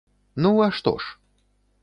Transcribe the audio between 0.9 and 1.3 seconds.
ж?